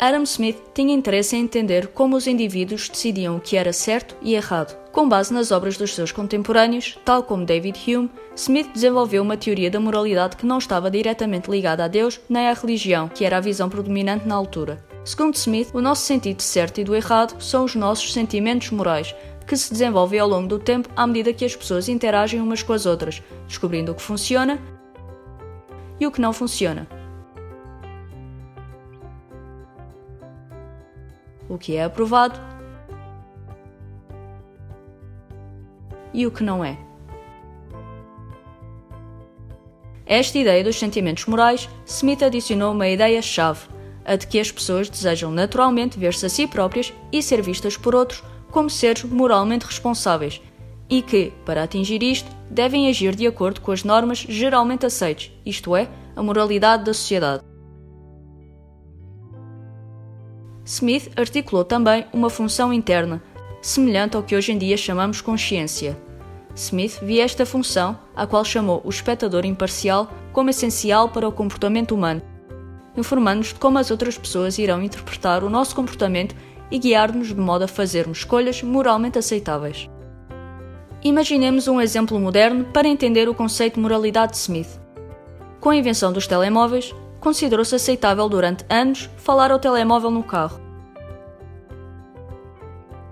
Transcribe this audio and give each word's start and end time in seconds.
Adam 0.00 0.24
Smith 0.24 0.58
tinha 0.74 0.94
interesse 0.94 1.36
em 1.36 1.44
entender 1.44 1.88
como 1.88 2.16
os 2.16 2.26
indivíduos 2.26 2.88
decidiam 2.88 3.36
o 3.36 3.40
que 3.40 3.56
era 3.56 3.72
certo 3.72 4.16
e 4.20 4.34
errado. 4.34 4.76
Com 4.90 5.08
base 5.08 5.32
nas 5.32 5.50
obras 5.50 5.76
dos 5.76 5.94
seus 5.94 6.12
contemporâneos, 6.12 6.98
tal 7.04 7.22
como 7.22 7.44
David 7.44 7.78
Hume, 7.86 8.10
Smith 8.34 8.72
desenvolveu 8.72 9.22
uma 9.22 9.36
teoria 9.36 9.70
da 9.70 9.80
moralidade 9.80 10.36
que 10.36 10.46
não 10.46 10.58
estava 10.58 10.90
diretamente 10.90 11.50
ligada 11.50 11.84
a 11.84 11.88
Deus 11.88 12.20
nem 12.28 12.48
à 12.48 12.52
religião, 12.52 13.08
que 13.08 13.24
era 13.24 13.38
a 13.38 13.40
visão 13.40 13.68
predominante 13.68 14.26
na 14.26 14.34
altura. 14.34 14.84
Segundo 15.04 15.34
Smith, 15.34 15.70
o 15.74 15.80
nosso 15.80 16.02
sentido 16.02 16.38
de 16.38 16.42
certo 16.42 16.80
e 16.80 16.84
do 16.84 16.94
errado 16.94 17.40
são 17.40 17.64
os 17.64 17.74
nossos 17.74 18.12
sentimentos 18.12 18.70
morais, 18.70 19.14
que 19.46 19.56
se 19.56 19.70
desenvolvem 19.70 20.18
ao 20.18 20.28
longo 20.28 20.48
do 20.48 20.58
tempo 20.58 20.88
à 20.96 21.06
medida 21.06 21.32
que 21.32 21.44
as 21.44 21.54
pessoas 21.54 21.88
interagem 21.88 22.40
umas 22.40 22.62
com 22.62 22.72
as 22.72 22.86
outras, 22.86 23.22
descobrindo 23.46 23.92
o 23.92 23.94
que 23.94 24.02
funciona 24.02 24.58
e 26.00 26.06
o 26.06 26.10
que 26.10 26.20
não 26.20 26.32
funciona. 26.32 27.03
O 31.48 31.58
que 31.58 31.76
é 31.76 31.84
aprovado 31.84 32.38
e 36.12 36.26
o 36.26 36.30
que 36.30 36.42
não 36.42 36.64
é. 36.64 36.78
Esta 40.06 40.38
ideia 40.38 40.62
dos 40.62 40.78
sentimentos 40.78 41.26
morais, 41.26 41.68
Smith 41.86 42.22
adicionou 42.22 42.72
uma 42.72 42.88
ideia-chave, 42.88 43.68
a 44.04 44.16
de 44.16 44.26
que 44.26 44.38
as 44.38 44.52
pessoas 44.52 44.88
desejam 44.88 45.30
naturalmente 45.30 45.98
ver-se 45.98 46.26
a 46.26 46.28
si 46.28 46.46
próprias 46.46 46.92
e 47.10 47.22
ser 47.22 47.40
vistas 47.42 47.76
por 47.76 47.94
outros 47.94 48.22
como 48.50 48.70
seres 48.70 49.02
moralmente 49.02 49.66
responsáveis 49.66 50.40
e 50.88 51.00
que, 51.00 51.32
para 51.44 51.62
atingir 51.62 52.02
isto, 52.02 52.30
devem 52.50 52.88
agir 52.88 53.14
de 53.14 53.26
acordo 53.26 53.60
com 53.60 53.72
as 53.72 53.82
normas 53.82 54.18
geralmente 54.18 54.84
aceites, 54.86 55.32
isto 55.44 55.74
é, 55.74 55.88
a 56.14 56.22
moralidade 56.22 56.84
da 56.84 56.94
sociedade. 56.94 57.53
Smith 60.64 61.10
articulou 61.14 61.64
também 61.64 62.06
uma 62.12 62.30
função 62.30 62.72
interna, 62.72 63.22
semelhante 63.60 64.16
ao 64.16 64.22
que 64.22 64.34
hoje 64.34 64.52
em 64.52 64.58
dia 64.58 64.76
chamamos 64.76 65.20
consciência. 65.20 65.96
Smith 66.54 67.00
via 67.02 67.24
esta 67.24 67.44
função, 67.44 67.98
a 68.16 68.26
qual 68.26 68.44
chamou 68.44 68.80
o 68.84 68.88
espectador 68.88 69.44
imparcial, 69.44 70.10
como 70.32 70.50
essencial 70.50 71.10
para 71.10 71.28
o 71.28 71.32
comportamento 71.32 71.94
humano, 71.94 72.22
informando-nos 72.96 73.48
de 73.48 73.54
como 73.56 73.78
as 73.78 73.90
outras 73.90 74.16
pessoas 74.16 74.58
irão 74.58 74.82
interpretar 74.82 75.44
o 75.44 75.50
nosso 75.50 75.74
comportamento 75.74 76.34
e 76.70 76.78
guiar-nos 76.78 77.28
de 77.28 77.34
modo 77.34 77.64
a 77.64 77.68
fazermos 77.68 78.18
escolhas 78.18 78.62
moralmente 78.62 79.18
aceitáveis. 79.18 79.88
Imaginemos 81.02 81.68
um 81.68 81.80
exemplo 81.80 82.18
moderno 82.18 82.64
para 82.72 82.88
entender 82.88 83.28
o 83.28 83.34
conceito 83.34 83.74
de 83.74 83.80
moralidade 83.80 84.32
de 84.32 84.38
Smith. 84.38 84.80
Com 85.60 85.68
a 85.68 85.76
invenção 85.76 86.12
dos 86.12 86.26
telemóveis, 86.26 86.94
considerou-se 87.24 87.74
aceitável 87.74 88.28
durante 88.28 88.66
anos 88.68 89.08
falar 89.16 89.50
ao 89.50 89.58
telemóvel 89.58 90.10
no 90.10 90.22
carro. 90.22 90.60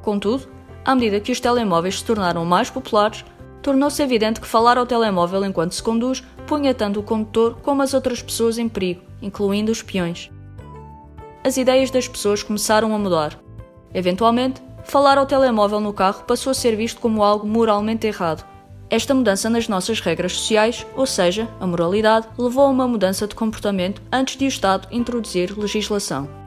Contudo, 0.03 0.47
à 0.85 0.95
medida 0.95 1.19
que 1.19 1.33
os 1.33 1.41
telemóveis 1.41 1.99
se 1.99 2.05
tornaram 2.05 2.45
mais 2.45 2.69
populares, 2.69 3.25
tornou-se 3.63 4.03
evidente 4.03 4.39
que 4.39 4.47
falar 4.47 4.77
ao 4.77 4.85
telemóvel 4.85 5.43
enquanto 5.47 5.73
se 5.73 5.83
conduz 5.83 6.23
punha 6.47 6.75
tanto 6.75 7.01
o 7.01 7.03
condutor 7.03 7.57
como 7.63 7.81
as 7.81 7.95
outras 7.95 8.21
pessoas 8.21 8.59
em 8.59 8.69
perigo, 8.69 9.01
incluindo 9.23 9.73
os 9.73 9.81
peões. 9.81 10.31
As 11.43 11.57
ideias 11.57 11.91
das 11.91 12.07
pessoas 12.07 12.43
começaram 12.43 12.95
a 12.95 12.99
mudar. 12.99 13.41
Eventualmente, 13.95 14.61
falar 14.85 15.17
ao 15.17 15.25
telemóvel 15.25 15.81
no 15.81 15.93
carro 15.93 16.25
passou 16.25 16.51
a 16.51 16.55
ser 16.55 16.77
visto 16.77 17.01
como 17.01 17.25
algo 17.25 17.47
moralmente 17.47 18.07
errado. 18.07 18.52
Esta 18.93 19.15
mudança 19.15 19.49
nas 19.49 19.69
nossas 19.69 20.01
regras 20.01 20.35
sociais, 20.35 20.87
ou 20.95 21.07
seja, 21.07 21.49
a 21.59 21.67
moralidade, 21.67 22.29
levou 22.37 22.67
a 22.67 22.69
uma 22.69 22.87
mudança 22.87 23.27
de 23.27 23.35
comportamento 23.35 24.03
antes 24.13 24.37
de 24.37 24.45
o 24.45 24.49
Estado 24.49 24.87
introduzir 24.91 25.59
legislação. 25.59 26.42